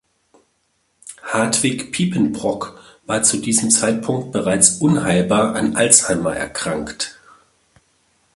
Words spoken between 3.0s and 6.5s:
war zu diesem Zeitpunkt bereits unheilbar an Alzheimer